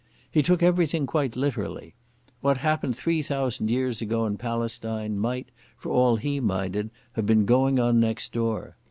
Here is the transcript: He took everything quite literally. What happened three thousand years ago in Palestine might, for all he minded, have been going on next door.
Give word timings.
He 0.31 0.41
took 0.41 0.63
everything 0.63 1.05
quite 1.05 1.35
literally. 1.35 1.93
What 2.39 2.57
happened 2.57 2.97
three 2.97 3.21
thousand 3.21 3.69
years 3.69 4.01
ago 4.01 4.25
in 4.25 4.35
Palestine 4.35 5.19
might, 5.19 5.49
for 5.77 5.91
all 5.91 6.15
he 6.15 6.39
minded, 6.39 6.89
have 7.11 7.27
been 7.27 7.45
going 7.45 7.77
on 7.79 7.99
next 7.99 8.33
door. 8.33 8.77